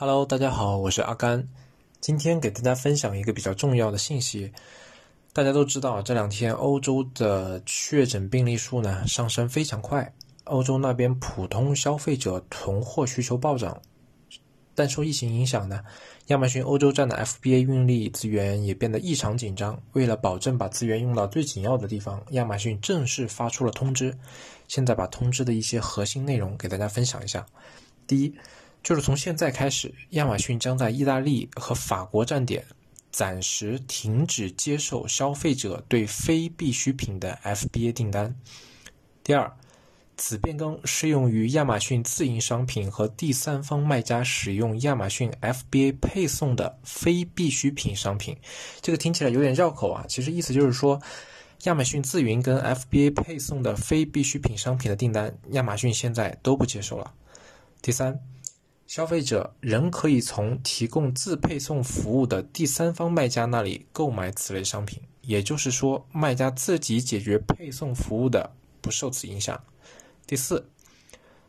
[0.00, 1.46] Hello，大家好，我是阿甘。
[2.00, 4.50] 今天给大家分享一个比较重要的信息。
[5.34, 10.10] 大家都知道，这两天欧洲的确诊病例数呢上升非常快，
[10.44, 13.78] 欧洲那边普通消费者囤货需求暴涨。
[14.74, 15.82] 但受疫情影响呢，
[16.28, 19.78] 亚马逊欧洲站的 FBA 运力资源也变得异常紧张。
[19.92, 24.16] 为了保证把资源用到最紧要的地方，亚马逊正式发出了通知。
[24.66, 27.44] 现在把通知的一些核心内容给大家分享一下。
[28.06, 28.34] 第一。
[28.82, 32.64] 就是从现在开始，亚马逊将在意大利和法国站点
[33.12, 38.34] 暂时停止接受消费者对非必需品的 FBA 订单。
[39.22, 39.52] 第二，
[40.16, 48.36] 此变更适用于亚马逊自营商品和第三方卖家使用亚马逊 FBA 配送的非必需品商品。
[48.80, 50.98] 这个听起来有点绕口啊，其实意思就是说，
[51.64, 57.12] 亚马逊自营跟 FBA 配送的非必需品商品的订单，亚马逊现在都不接受了。
[57.82, 58.18] 第三。
[58.90, 69.62] 消费者仍可以从提供自配送服务的第三方卖家那里购买此类商品，也就是说，卖家自己解决配送服务的不受此影响。
[70.26, 70.68] 第四，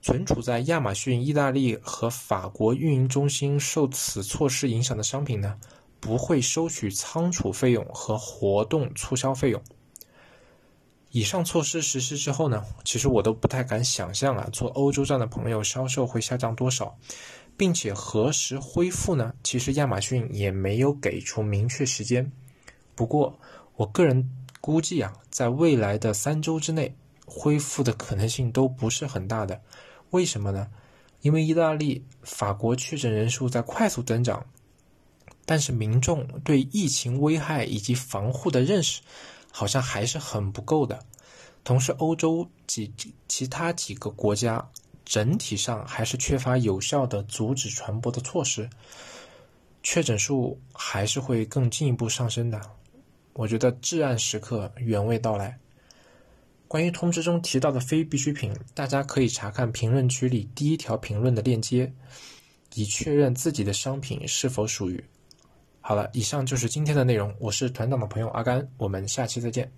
[0.00, 5.58] 存储在亚马逊意大利和法国运营中心受此措施影响的商品呢，
[5.98, 9.60] 不会收取仓储费用和活动促销费用。
[11.14, 16.92] 以上措施实施之后呢，其实我都不太敢想象啊，做欧洲站的朋友销售会下降多少。
[17.56, 19.32] 并且何时恢复呢？
[19.44, 22.32] 其实亚马逊也没有给出明确时间。
[22.96, 23.38] 不过，
[23.76, 24.28] 我个人
[24.60, 26.92] 估计啊，在未来的三周之内，
[27.24, 29.60] 恢复的可能性都不是很大的。
[30.10, 30.66] 为什么呢？
[31.20, 34.44] 因为意大利、法国确诊人数在快速增长，
[35.46, 39.00] 但是民众对疫情危害以及防护的认识，
[39.56, 40.98] 好像还是很不够的。
[41.62, 42.92] 同时，欧洲及
[43.28, 44.68] 其他几个国家。
[45.06, 48.70] 整体上还是缺乏有效的阻止传播的措施，
[49.82, 52.58] 确诊数还是会更进一步上升的。
[53.34, 55.58] 我觉得至暗时刻远未到来。
[56.66, 61.92] 关于通知中提到的非必需品，大家可以查看评论区里第一条评论的链接，
[62.72, 65.04] 以确认自己的商品是否属于。
[65.86, 67.30] 好了，以上就是今天的内容。
[67.38, 69.70] 我是团长的朋友阿甘，我们下期再见。